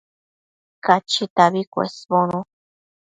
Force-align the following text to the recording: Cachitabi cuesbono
Cachitabi 0.83 1.61
cuesbono 1.73 2.37